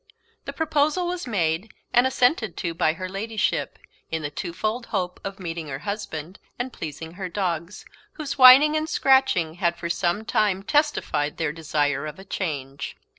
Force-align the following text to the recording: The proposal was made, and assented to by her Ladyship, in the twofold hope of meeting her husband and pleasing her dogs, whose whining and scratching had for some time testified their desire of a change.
The 0.45 0.51
proposal 0.53 1.05
was 1.05 1.27
made, 1.27 1.71
and 1.93 2.07
assented 2.07 2.57
to 2.57 2.73
by 2.73 2.93
her 2.93 3.07
Ladyship, 3.07 3.77
in 4.09 4.23
the 4.23 4.31
twofold 4.31 4.87
hope 4.87 5.19
of 5.23 5.39
meeting 5.39 5.67
her 5.67 5.77
husband 5.85 6.39
and 6.57 6.73
pleasing 6.73 7.11
her 7.11 7.29
dogs, 7.29 7.85
whose 8.13 8.35
whining 8.35 8.75
and 8.75 8.89
scratching 8.89 9.53
had 9.61 9.77
for 9.77 9.91
some 9.91 10.25
time 10.25 10.63
testified 10.63 11.37
their 11.37 11.51
desire 11.51 12.07
of 12.07 12.17
a 12.17 12.25
change. 12.25 12.97